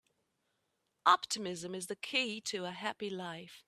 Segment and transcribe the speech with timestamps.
[1.05, 3.59] Optimism is the key to a happy life.